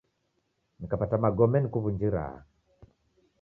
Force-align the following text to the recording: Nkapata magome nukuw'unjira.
Nkapata 0.83 1.15
magome 1.23 1.57
nukuw'unjira. 1.59 2.25